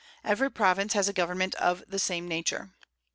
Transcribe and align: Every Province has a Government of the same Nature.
Every 0.23 0.49
Province 0.49 0.93
has 0.93 1.07
a 1.07 1.13
Government 1.13 1.53
of 1.53 1.83
the 1.87 1.99
same 1.99 2.27
Nature. 2.27 2.71